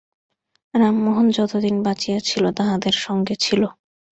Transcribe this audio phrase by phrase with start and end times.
[0.73, 3.61] রামমোহন যতদিন বাঁচিয়াছিল, তাহাদের সঙ্গে ছিল।